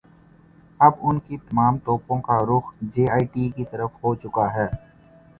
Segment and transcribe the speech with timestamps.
[0.79, 4.67] اب ان کی تمام توپوں کا رخ جے آئی ٹی کی طرف ہوچکا ہے۔